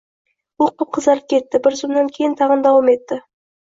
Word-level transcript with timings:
U 0.65 0.69
qip-qizarib 0.71 1.29
ketdi, 1.35 1.63
bir 1.69 1.79
zumdan 1.85 2.13
keyin 2.19 2.37
tag‘in, 2.43 2.69
davom 2.69 2.95
etdi: 2.99 3.25